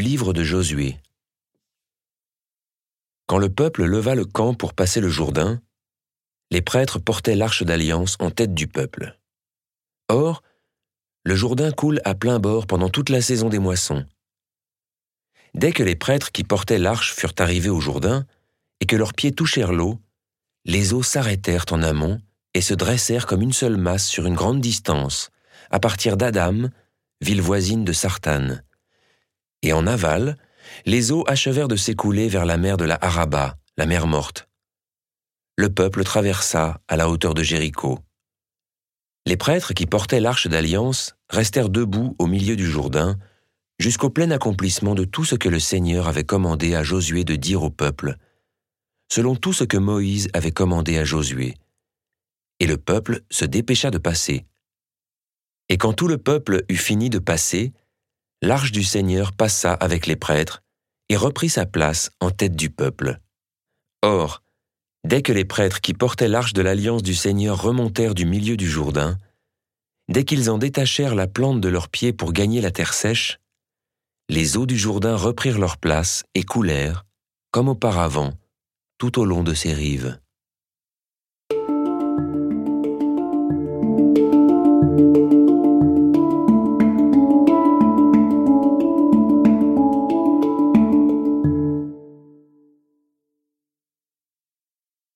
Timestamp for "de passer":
53.90-54.44, 57.08-57.72